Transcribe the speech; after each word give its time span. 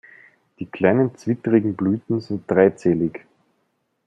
Die 0.57 0.65
kleinen, 0.65 1.15
zwittrigen 1.15 1.75
Blüten 1.75 2.21
sind 2.21 2.49
dreizählig. 2.49 3.23